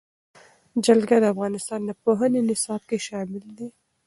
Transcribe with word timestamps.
جلګه 0.85 1.17
د 1.21 1.25
افغانستان 1.33 1.79
د 1.85 1.91
پوهنې 2.03 2.41
نصاب 2.49 2.81
کې 2.89 2.97
شامل 3.07 3.43
دي. 3.57 3.67